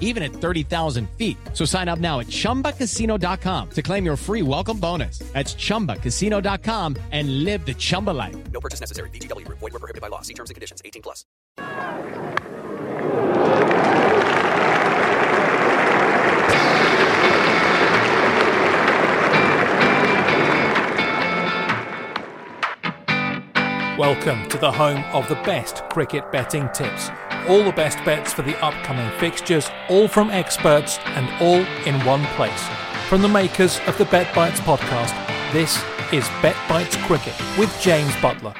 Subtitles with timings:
[0.00, 1.36] even at 30,000 feet.
[1.52, 5.20] So sign up now at chumbacasino.com to claim your free welcome bonus.
[5.32, 8.36] That's chumbacasino.com and live the Chumba life.
[8.50, 9.10] No purchase necessary.
[9.10, 9.58] VGW Group.
[9.58, 10.22] Void were prohibited by law.
[10.22, 10.82] See terms and conditions.
[10.84, 11.24] 18 plus.
[23.98, 27.10] Welcome to the home of the best cricket betting tips.
[27.46, 32.24] All the best bets for the upcoming fixtures, all from experts and all in one
[32.36, 32.68] place.
[33.08, 35.14] From the makers of the Bet Bites podcast,
[35.52, 38.54] this is Bet Bites Cricket with James Butler.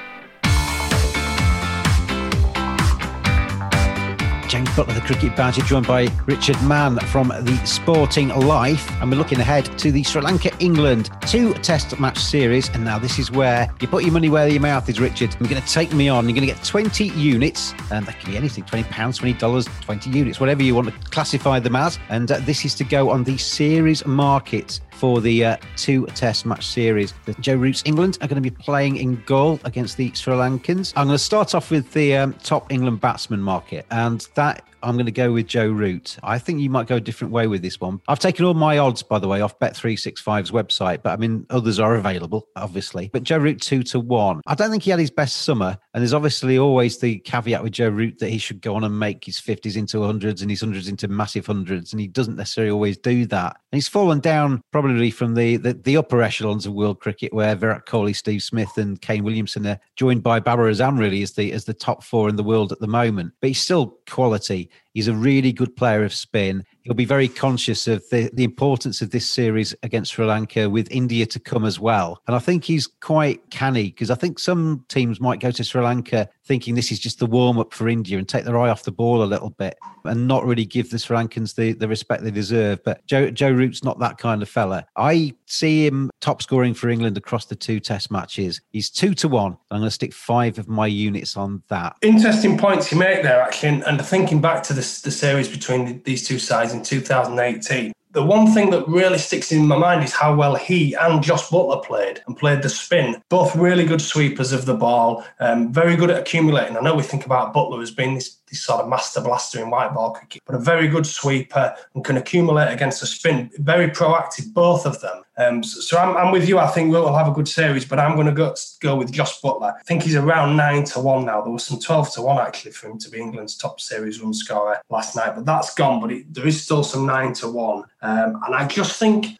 [4.49, 8.89] James Butler, the cricket badger, joined by Richard Mann from the Sporting Life.
[8.99, 12.67] And we're looking ahead to the Sri Lanka England two test match series.
[12.69, 15.35] And now this is where you put your money where your mouth is, Richard.
[15.39, 16.25] You're going to take me on.
[16.25, 20.39] You're going to get 20 units, and that can be anything £20, $20, 20 units,
[20.39, 21.99] whatever you want to classify them as.
[22.09, 26.45] And uh, this is to go on the series market for the uh, two test
[26.45, 27.13] match series.
[27.25, 30.91] The Joe Roots England are going to be playing in Galle against the Sri Lankans.
[30.97, 34.95] I'm going to start off with the um, top England batsman market, and that I'm
[34.95, 36.17] going to go with Joe Root.
[36.23, 38.01] I think you might go a different way with this one.
[38.07, 41.79] I've taken all my odds, by the way, off Bet365's website, but I mean, others
[41.79, 43.09] are available, obviously.
[43.11, 44.41] But Joe Root, two to one.
[44.47, 45.77] I don't think he had his best summer.
[45.93, 48.97] And there's obviously always the caveat with Joe Root that he should go on and
[48.97, 51.91] make his 50s into hundreds and his hundreds into massive hundreds.
[51.91, 53.57] And he doesn't necessarily always do that.
[53.71, 57.55] And he's fallen down probably from the, the, the upper echelons of world cricket, where
[57.55, 61.51] Virat Kohli, Steve Smith, and Kane Williamson are joined by Babar Azam, really, as the,
[61.51, 63.33] as the top four in the world at the moment.
[63.41, 64.68] But he's still quality.
[64.93, 66.63] He's a really good player of spin.
[66.89, 70.89] He'll be very conscious of the, the importance of this series against Sri Lanka with
[70.89, 72.19] India to come as well.
[72.25, 75.83] And I think he's quite canny because I think some teams might go to Sri
[75.83, 78.81] Lanka thinking this is just the warm up for India and take their eye off
[78.81, 82.23] the ball a little bit and not really give the Sri Lankans the, the respect
[82.23, 82.83] they deserve.
[82.83, 84.87] But Joe, Joe Root's not that kind of fella.
[84.95, 88.61] I see him top scoring for England across the two test matches.
[88.71, 89.57] He's two to one.
[89.69, 91.97] I'm going to stick five of my units on that.
[92.01, 93.83] Interesting points you make there, actually.
[93.85, 98.51] And, thinking back to this, the series between these two sides in 2018, the one
[98.51, 102.21] thing that really sticks in my mind is how well he and Jos Buttler played
[102.25, 103.21] and played the spin.
[103.29, 106.75] Both really good sweepers of the ball, um, very good at accumulating.
[106.75, 109.69] I know we think about Buttler as being this, this sort of master blaster in
[109.69, 113.49] white ball cricket, but a very good sweeper and can accumulate against the spin.
[113.57, 115.23] Very proactive, both of them.
[115.37, 116.59] Um, so, so I'm, I'm, with you.
[116.59, 119.39] I think we'll have a good series, but I'm going to go go with Jos
[119.41, 119.73] Buttler.
[119.73, 121.41] I think he's around nine to one now.
[121.41, 124.33] There was some twelve to one actually for him to be England's top series run
[124.33, 126.01] scorer last night, but that's gone.
[126.01, 129.38] But it, there is still some nine to one, um, and I just think.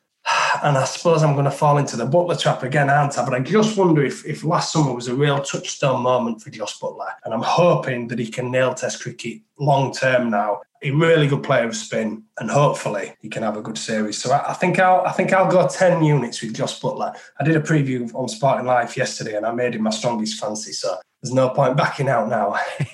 [0.64, 3.24] And I suppose I'm going to fall into the Buttler trap again, aren't I?
[3.24, 6.80] But I just wonder if, if last summer was a real touchstone moment for Jos
[6.80, 7.12] Buttler.
[7.24, 11.44] And I'm hoping that he can nail Test cricket long term now a really good
[11.44, 14.18] player of spin, and hopefully he can have a good series.
[14.18, 17.14] So I, I, think I'll I think I'll go ten units with Jos Buttler.
[17.40, 20.72] I did a preview on Sporting Life yesterday, and I made him my strongest fancy.
[20.72, 22.56] So there's no point backing out now.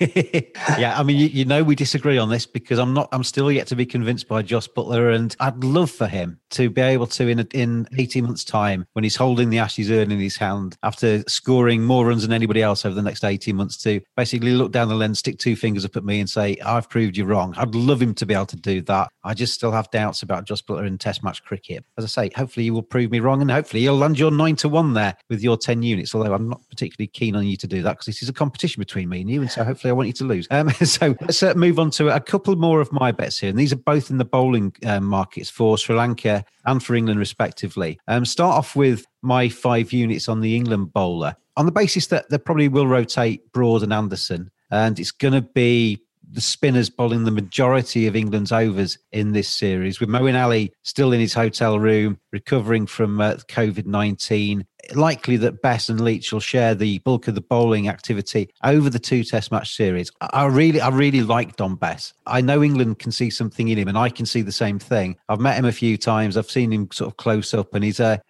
[0.78, 3.08] yeah, I mean, you, you, know, we disagree on this because I'm not.
[3.12, 6.68] I'm still yet to be convinced by Jos Buttler, and I'd love for him to
[6.68, 10.18] be able to in in 18 months' time, when he's holding the Ashes urn in
[10.18, 14.00] his hand after scoring more runs than anybody else over the next 18 months, to
[14.16, 17.16] basically look down the lens, stick two fingers up at me, and say, "I've proved
[17.16, 19.08] you wrong." I'd love him to be able to do that.
[19.22, 21.84] I just still have doubts about Jos Buttler in Test match cricket.
[21.96, 24.56] As I say, hopefully you will prove me wrong, and hopefully you'll land your nine
[24.56, 26.12] to one there with your 10 units.
[26.12, 28.80] Although I'm not particularly keen on you to do that because this is a competition
[28.80, 30.46] between me and you, and so hopefully I want you to lose.
[30.50, 33.58] Um, so let's uh, move on to a couple more of my bets here, and
[33.58, 37.98] these are both in the bowling um, markets for Sri Lanka and for England, respectively.
[38.08, 42.28] Um, start off with my five units on the England bowler on the basis that
[42.30, 47.24] they probably will rotate Broad and Anderson, and it's going to be the spinners bowling
[47.24, 51.78] the majority of England's overs in this series, with Moeen Ali still in his hotel
[51.78, 54.66] room, recovering from uh, COVID 19.
[54.94, 58.98] Likely that Bess and Leach will share the bulk of the bowling activity over the
[58.98, 60.10] two Test match series.
[60.20, 62.12] I really, I really like Dom Bess.
[62.26, 65.16] I know England can see something in him, and I can see the same thing.
[65.28, 66.36] I've met him a few times.
[66.36, 68.20] I've seen him sort of close up, and he's a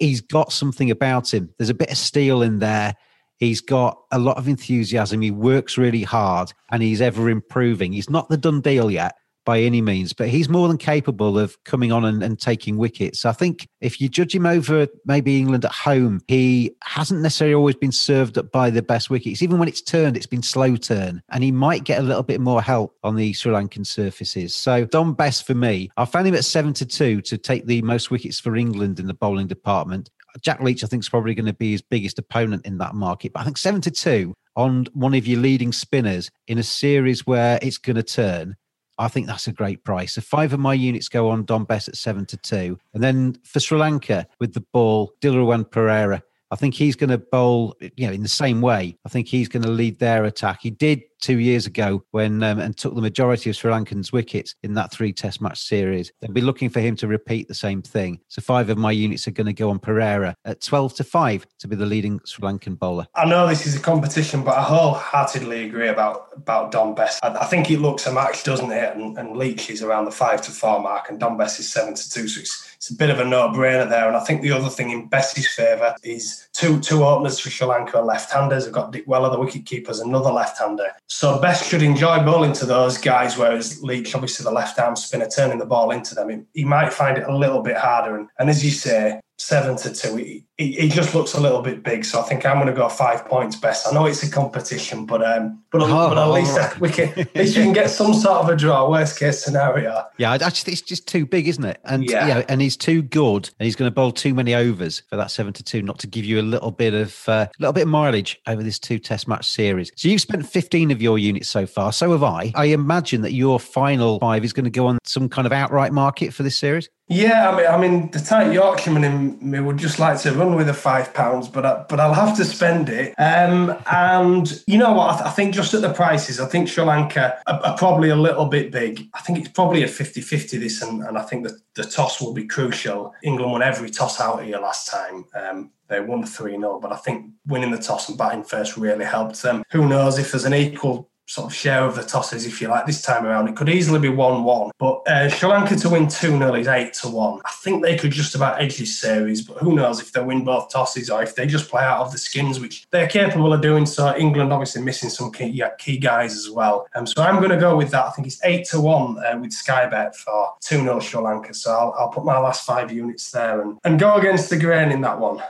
[0.00, 1.50] he's got something about him.
[1.58, 2.94] There's a bit of steel in there.
[3.38, 5.20] He's got a lot of enthusiasm.
[5.20, 7.92] He works really hard and he's ever improving.
[7.92, 9.14] He's not the done deal yet
[9.46, 13.24] by any means, but he's more than capable of coming on and, and, taking wickets.
[13.24, 17.76] I think if you judge him over maybe England at home, he hasn't necessarily always
[17.76, 19.42] been served up by the best wickets.
[19.42, 22.40] Even when it's turned, it's been slow turn, and he might get a little bit
[22.40, 24.54] more help on the Sri Lankan surfaces.
[24.54, 25.90] So Dom Bess for me.
[25.96, 29.06] I found him at seven to two to take the most wickets for England in
[29.06, 30.10] the bowling department.
[30.40, 33.32] Jack Leach, I think, is probably going to be his biggest opponent in that market.
[33.32, 37.78] But I think 72 on one of your leading spinners in a series where it's
[37.78, 38.56] going to turn.
[38.98, 40.14] I think that's a great price.
[40.14, 42.78] So five of my units go on Dom Bess at seven to two.
[42.94, 46.22] And then for Sri Lanka with the ball, Dilruwan Perera.
[46.50, 48.96] I think he's going to bowl, you know, in the same way.
[49.04, 50.60] I think he's going to lead their attack.
[50.62, 54.54] He did two years ago when um, and took the majority of Sri Lankans' wickets
[54.62, 56.12] in that three Test match series.
[56.20, 58.20] They'll be looking for him to repeat the same thing.
[58.28, 61.46] So five of my units are going to go on Perera at twelve to five
[61.58, 63.06] to be the leading Sri Lankan bowler.
[63.14, 67.18] I know this is a competition, but I wholeheartedly agree about about Dom Bess.
[67.22, 68.94] I, I think it looks a match, doesn't it?
[68.96, 71.94] And, and Leach is around the five to four mark, and Dom Bess is seven
[71.94, 72.28] to two.
[72.28, 74.06] So it's it's a bit of a no-brainer there.
[74.06, 77.66] And I think the other thing in Bess's favour is two two openers for Sri
[77.66, 78.64] Lanka are left-handers.
[78.64, 80.90] They've got Dickwella, the wicket keeper's another left-hander.
[81.08, 85.58] So Bess should enjoy bowling to those guys, whereas Leach, obviously the left-arm spinner, turning
[85.58, 88.16] the ball into them, he might find it a little bit harder.
[88.16, 90.16] And, and as you say, seven to two.
[90.16, 92.88] He, he, just looks a little bit big, so I think I'm going to go
[92.88, 93.86] five points Bess.
[93.86, 96.80] I know it's a competition, but um, but, oh, but at least right.
[96.80, 98.88] we can at least you can get some sort of a draw.
[98.88, 100.04] Worst case scenario.
[100.16, 101.78] Yeah, I just it's just too big, isn't it?
[101.84, 105.02] And yeah, yeah and he's too good, and he's going to bowl too many overs
[105.10, 107.34] for that seven to two, not to give you a little bit of uh, a
[107.34, 109.92] uh, little bit of mileage over this two Test match series.
[109.96, 111.92] So you've spent 15 of your units so far.
[111.92, 112.52] So have I.
[112.54, 115.92] I imagine that your final five is going to go on some kind of outright
[115.92, 116.88] market for this series.
[117.08, 120.56] Yeah, I mean, I mean, the tight Yorkshireman in me would just like to run
[120.56, 123.14] with the five pounds, but I, but I'll have to spend it.
[123.16, 125.10] Um, and you know what?
[125.10, 128.08] I, th- I, think just at the prices, I think Sri Lanka are, are, probably
[128.08, 129.08] a little bit big.
[129.14, 132.34] I think it's probably a 50-50 this, and, and I think that the toss will
[132.34, 133.14] be crucial.
[133.22, 135.26] England won every toss out here last time.
[135.36, 139.04] Um, they won 3 0, but I think winning the toss and batting first really
[139.04, 139.62] helped them.
[139.70, 142.86] Who knows if there's an equal sort of share of the tosses, if you like,
[142.86, 143.48] this time around.
[143.48, 144.70] It could easily be 1 1.
[144.78, 147.40] But uh, Sri Lanka to win 2 0 is 8 to 1.
[147.44, 150.44] I think they could just about edge this series, but who knows if they win
[150.44, 153.60] both tosses or if they just play out of the skins, which they're capable of
[153.60, 153.86] doing.
[153.86, 156.86] So England obviously missing some key, yeah, key guys as well.
[156.94, 158.06] Um, so I'm going to go with that.
[158.06, 161.54] I think it's 8 to 1 uh, with Sky Bet for 2 0 Sri Lanka.
[161.54, 164.92] So I'll, I'll put my last five units there and, and go against the grain
[164.92, 165.42] in that one.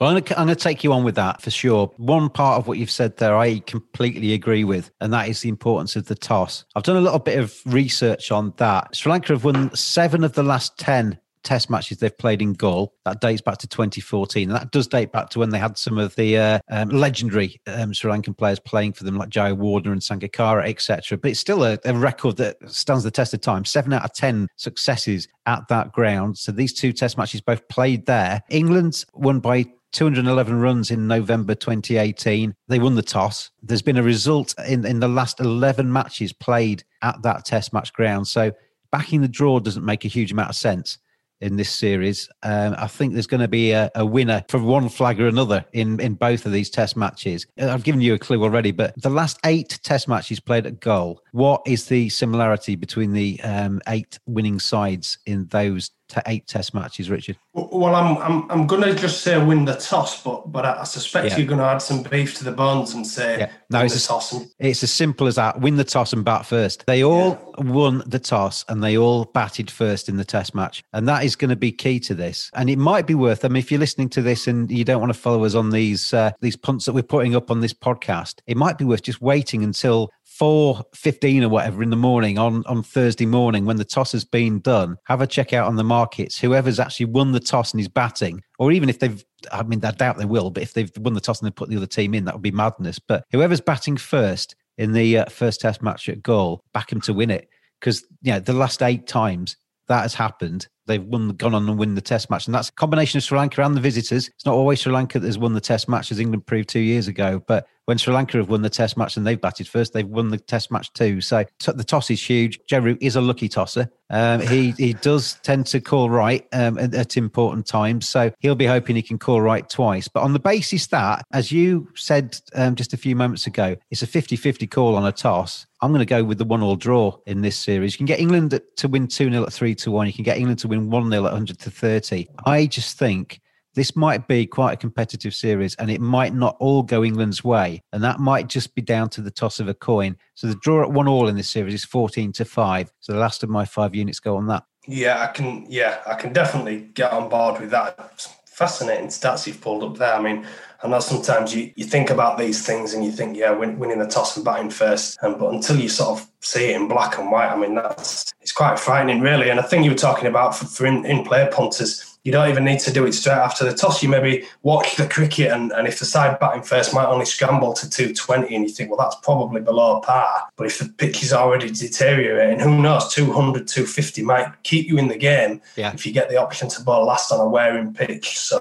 [0.00, 1.90] Well, I'm going to take you on with that for sure.
[1.96, 5.48] One part of what you've said there, I completely agree with, and that is the
[5.48, 6.64] importance of the toss.
[6.76, 8.94] I've done a little bit of research on that.
[8.94, 12.92] Sri Lanka have won seven of the last 10 test matches they've played in Galle.
[13.04, 14.50] That dates back to 2014.
[14.50, 17.60] And that does date back to when they had some of the uh, um, legendary
[17.66, 21.18] um, Sri Lankan players playing for them, like Jayawardene and Sangakkara, etc.
[21.18, 23.64] But it's still a, a, record that stands the test of time.
[23.64, 26.38] Seven out of 10 successes at that ground.
[26.38, 28.42] So these two test matches both played there.
[28.50, 32.54] England won by 211 runs in November 2018.
[32.68, 33.50] They won the toss.
[33.62, 37.92] There's been a result in, in the last 11 matches played at that test match
[37.92, 38.28] ground.
[38.28, 38.52] So
[38.90, 40.98] backing the draw doesn't make a huge amount of sense
[41.40, 42.28] in this series.
[42.42, 45.64] Um, I think there's going to be a, a, winner for one flag or another
[45.72, 47.46] in, in both of these test matches.
[47.58, 51.22] I've given you a clue already, but the last eight test matches played at Galle,
[51.32, 56.74] what is the similarity between the um, eight winning sides in those to eight Test
[56.74, 57.36] matches, Richard?
[57.54, 61.30] Well, I'm I'm, I'm going to just say win the toss, but but I suspect
[61.30, 61.36] yeah.
[61.38, 63.50] you're going to add some beef to the bones and say yeah.
[63.70, 64.32] no, it's toss.
[64.32, 64.48] And...
[64.58, 65.60] It's as simple as that.
[65.60, 66.84] Win the toss and bat first.
[66.86, 67.64] They all yeah.
[67.64, 71.36] won the toss and they all batted first in the Test match, and that is
[71.36, 72.50] going to be key to this.
[72.54, 73.44] And it might be worth.
[73.44, 75.70] I mean, if you're listening to this and you don't want to follow us on
[75.70, 79.02] these uh, these punts that we're putting up on this podcast, it might be worth
[79.02, 83.76] just waiting until four fifteen or whatever in the morning on on Thursday morning when
[83.76, 86.38] the toss has been done, have a check out on the markets.
[86.38, 89.92] Whoever's actually won the toss and is batting, or even if they've I mean, I
[89.92, 92.14] doubt they will, but if they've won the toss and they put the other team
[92.14, 92.98] in, that would be madness.
[92.98, 97.12] But whoever's batting first in the uh, first test match at Galle, back him to
[97.12, 97.48] win it.
[97.80, 101.78] Because, you know, the last eight times that has happened, they've won, gone on and
[101.78, 102.46] win the test match.
[102.46, 104.28] And that's a combination of Sri Lanka and the visitors.
[104.28, 106.80] It's not always Sri Lanka that has won the test match, as England proved two
[106.80, 107.40] years ago.
[107.46, 110.28] But when Sri Lanka have won the test match and they've batted first, they've won
[110.28, 111.22] the test match too.
[111.22, 112.60] So t- the toss is huge.
[112.70, 113.90] Root is a lucky tosser.
[114.10, 118.54] Um, he he does tend to call right um, at, at, important times, so he'll
[118.54, 120.06] be hoping he can call right twice.
[120.06, 124.02] But on the basis that, as you said um, just a few moments ago, it's
[124.02, 125.66] a 50-50 call on a toss.
[125.80, 127.94] I'm going to go with the one-all draw in this series.
[127.94, 130.06] You can get England to win 2-0 at 3 to 1.
[130.06, 132.28] You can get England to win 1-0 at 100 to 30.
[132.44, 133.40] I just think
[133.74, 137.82] this might be quite a competitive series and it might not all go England's way.
[137.92, 140.16] And that might just be down to the toss of a coin.
[140.34, 142.92] So the draw at one all in this series is 14 to 5.
[143.00, 144.64] So the last of my five units go on that.
[144.86, 148.26] Yeah, I can yeah, I can definitely get on board with that.
[148.46, 150.14] Fascinating stats you've pulled up there.
[150.14, 150.46] I mean,
[150.82, 153.98] I know sometimes you, you think about these things and you think, yeah, win, winning
[153.98, 155.18] the toss and batting first.
[155.22, 158.32] And, but until you sort of see it in black and white, I mean, that's
[158.40, 159.50] it's quite frightening, really.
[159.50, 162.50] And I think you were talking about for, for in, in play punters, you don't
[162.50, 164.02] even need to do it straight after the toss.
[164.02, 167.72] You maybe watch the cricket, and, and if the side batting first might only scramble
[167.72, 170.46] to 220, and you think, well, that's probably below par.
[170.56, 175.08] But if the pitch is already deteriorating, who knows, 200, 250 might keep you in
[175.08, 175.90] the game yeah.
[175.94, 178.38] if you get the option to bowl last on a wearing pitch.
[178.38, 178.60] So,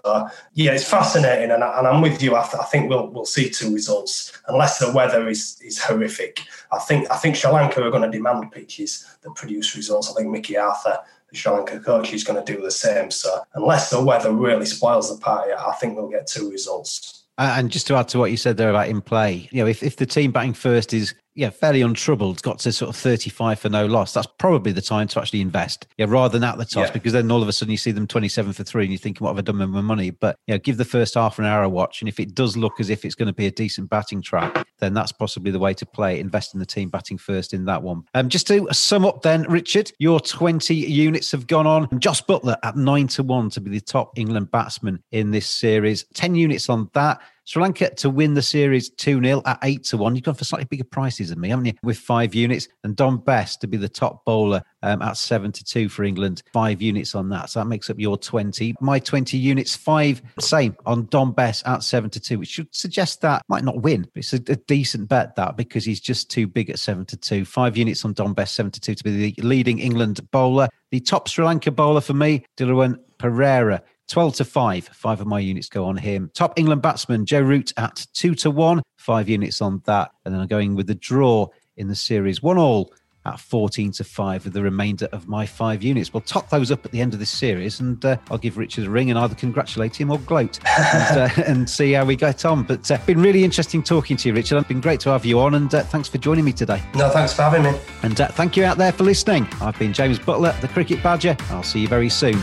[0.54, 2.38] yeah, it's fascinating, and, I, and I'm with you.
[2.38, 6.40] I, th- I think we'll we'll see two results, unless the weather is, is horrific.
[6.72, 10.10] I think I think Sri Lanka are going to demand pitches that produce results.
[10.10, 11.00] I think Mickey Arthur
[11.46, 13.12] Lanka coach, he's going to do the same.
[13.12, 17.26] So unless the weather really spoils the party, I think we'll get two results.
[17.38, 19.84] And just to add to what you said there about in play, you know, if,
[19.84, 23.70] if the team batting first is yeah, fairly untroubled, got to sort of 35 for
[23.70, 25.86] no loss, that's probably the time to actually invest.
[25.98, 26.92] Yeah, rather than at the toss, yeah.
[26.92, 29.24] because then all of a sudden you see them 27 for three and you're thinking,
[29.24, 30.10] what have I done with my money?
[30.10, 32.02] But, you know, give the first half an hour a watch.
[32.02, 34.68] And if it does look as if it's going to be a decent batting track,
[34.80, 37.84] then that's possibly the way to play, invest in the team batting first in that
[37.84, 38.04] one.
[38.16, 41.88] Um, just to sum up then, Richard, your 20 units have gone on.
[42.00, 46.06] Jos Buttler at nine to one to be the top England batsman in this series.
[46.16, 47.22] 10 units on that.
[47.48, 50.16] Sri Lanka to win the series 2 0 at 8 to 1.
[50.16, 51.74] You've gone for slightly bigger prices than me, haven't you?
[51.82, 52.68] With five units.
[52.84, 56.44] And Dom Bess to be the top bowler um, at 7 to 2 for England.
[56.52, 57.50] Five units on that.
[57.50, 58.76] So that makes up your 20.
[58.82, 63.22] My 20 units, five, same on Dom Bess at 7 to 2, which should suggest
[63.22, 64.06] that might not win.
[64.14, 67.46] It's a, a decent bet, that, because he's just too big at 7 to 2.
[67.46, 70.68] Five units on Dom Bess, 7 to 2 to be the leading England bowler.
[70.92, 74.90] The top Sri Lanka bowler for me, Dilruwan Perera 12 to 5.
[74.94, 76.32] Five of my units go on him.
[76.34, 78.82] Top England batsman, Joe Root at 2 to 1.
[78.98, 80.12] Five units on that.
[80.26, 82.42] And then I'm going with the draw in the series.
[82.42, 82.94] One all
[83.28, 86.14] at 14 to 5 with the remainder of my five units.
[86.14, 88.86] We'll top those up at the end of this series and uh, I'll give Richard
[88.86, 92.46] a ring and either congratulate him or gloat and, uh, and, see how we get
[92.46, 92.64] on.
[92.64, 94.58] But uh, been really interesting talking to you, Richard.
[94.58, 96.82] It's been great to have you on and uh, thanks for joining me today.
[96.96, 97.78] No, thanks for having me.
[98.04, 99.48] And uh, thank you out there for listening.
[99.62, 101.36] I've been James Butler, the Cricket Badger.
[101.50, 102.42] I'll see you very soon.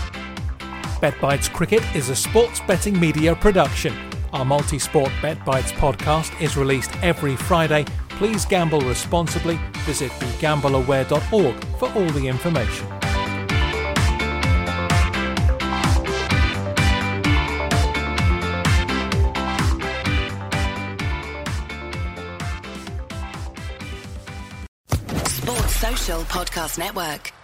[1.04, 3.92] Bet Bites Cricket is a sports betting media production.
[4.32, 7.84] Our multi sport Bet Bites podcast is released every Friday.
[8.08, 9.60] Please gamble responsibly.
[9.80, 12.86] Visit begambleaware.org for all the information.
[25.26, 27.43] Sports Social Podcast Network.